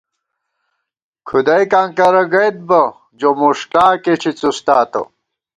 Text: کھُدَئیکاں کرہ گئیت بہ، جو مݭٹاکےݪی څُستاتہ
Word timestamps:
کھُدَئیکاں 1.27 1.87
کرہ 1.97 2.23
گئیت 2.33 2.55
بہ، 2.67 2.81
جو 3.19 3.29
مݭٹاکےݪی 3.39 4.31
څُستاتہ 4.39 5.01